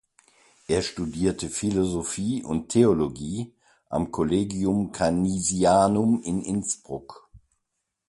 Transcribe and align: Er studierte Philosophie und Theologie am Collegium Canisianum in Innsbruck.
Er 0.67 0.81
studierte 0.81 1.47
Philosophie 1.47 2.43
und 2.43 2.69
Theologie 2.69 3.53
am 3.87 4.09
Collegium 4.09 4.91
Canisianum 4.91 6.23
in 6.23 6.41
Innsbruck. 6.41 7.29